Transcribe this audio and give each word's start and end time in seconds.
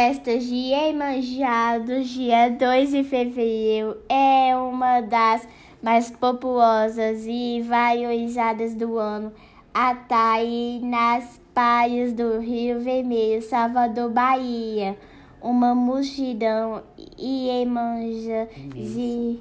Festa 0.00 0.38
de 0.38 0.54
Iemanjá 0.54 1.76
do 1.76 2.02
dia 2.02 2.48
2 2.48 2.90
de 2.90 3.04
fevereiro 3.04 3.98
é 4.08 4.56
uma 4.56 5.02
das 5.02 5.46
mais 5.82 6.10
populosas 6.10 7.26
e 7.26 7.60
valorizadas 7.60 8.74
do 8.74 8.96
ano. 8.96 9.30
Ataí 9.74 10.80
nas 10.82 11.38
praias 11.52 12.14
do 12.14 12.38
Rio 12.38 12.80
Vermelho, 12.80 13.42
Salvador, 13.42 14.08
Bahia. 14.08 14.96
Uma 15.42 15.74
multidão 15.74 16.82
Iemanjá 17.18 18.48
de 18.74 19.38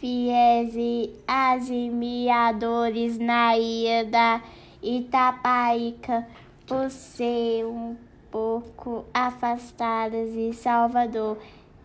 fiéis 0.00 0.74
e 0.74 1.14
admiradores 1.28 3.18
na 3.18 3.56
ilha 3.56 4.04
da 4.04 4.42
Itapaica 4.82 6.26
por 6.66 6.90
ser 6.90 7.64
um 7.66 8.09
pouco 8.30 9.04
afastadas 9.12 10.32
de 10.32 10.52
Salvador 10.52 11.38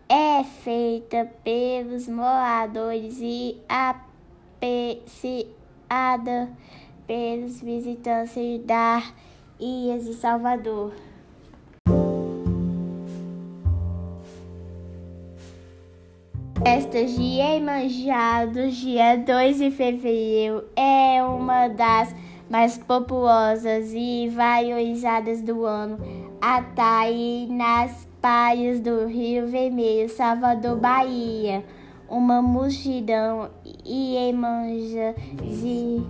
é 0.07 0.43
feita 0.43 1.25
pelos 1.43 2.07
moradores 2.07 3.17
e 3.19 3.59
apreciada 4.61 5.51
pelos 7.07 7.59
visitantes 7.61 8.63
da 8.65 9.01
Ilha 9.59 9.97
de 9.99 10.13
Salvador. 10.13 10.93
Festa 16.63 17.03
de 17.05 17.21
Iemanjá 17.21 18.45
do 18.45 18.69
dia 18.71 19.17
2 19.17 19.57
de 19.57 19.71
fevereiro 19.71 20.63
é 20.75 21.23
uma 21.23 21.67
das 21.67 22.15
mais 22.49 22.77
populosas 22.77 23.91
e 23.93 24.29
valorizadas 24.29 25.41
do 25.41 25.65
ano. 25.65 25.97
Ataí 26.41 27.47
nas 27.49 28.07
praias 28.21 28.79
do 28.79 29.07
Rio 29.07 29.47
Vermelho, 29.47 30.09
Salvador, 30.09 30.77
Bahia. 30.77 31.63
Uma 32.07 32.41
multidão 32.41 33.49
Iemanjá 33.85 35.15
de 35.41 36.03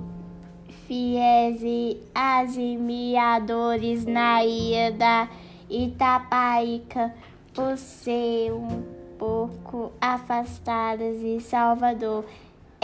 fiéis 0.88 1.62
e 1.64 2.02
admiradores 2.14 4.06
na 4.06 4.44
ilha 4.44 4.92
da 4.92 5.30
Itapaica 5.70 7.14
por 7.54 7.78
ser 7.78 8.52
um 8.52 8.84
pouco 9.18 9.92
afastadas 10.00 11.20
de 11.20 11.40
Salvador 11.40 12.26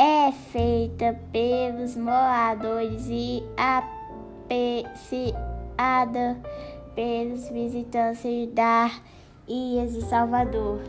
é 0.02 0.32
feita 0.32 1.16
pelos 1.32 1.96
moradores 1.96 3.06
e 3.08 3.44
apreciada 4.50 6.42
pelos 6.96 7.48
visitantes 7.50 8.52
da 8.52 8.90
Ilha 9.48 9.86
de 9.86 10.02
Salvador. 10.02 10.82